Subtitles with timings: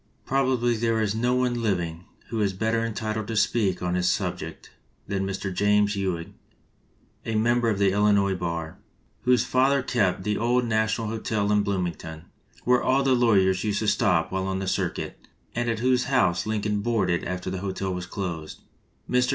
[0.25, 4.71] Probably there is no one living who is better entitled to speak on this subject
[5.07, 5.53] than Mr.
[5.53, 6.33] James Ewing,
[7.23, 8.79] a member of the Illinois bar,
[9.25, 12.25] whose father kept the old National Hotel in Blooming ton,
[12.63, 16.47] where all the lawyers used to stop while on the circuit, and at whose house
[16.47, 18.61] Lincoln boarded after the hotel was closed.
[19.07, 19.29] Mr.